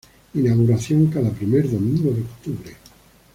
[0.33, 2.75] Inauguración cada primer domingo de octubre.